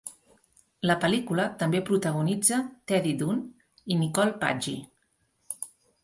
[0.91, 2.57] La pel·lícula també protagonitza
[2.91, 3.43] Teddy Dunn
[3.85, 4.73] i Nicole Paggi.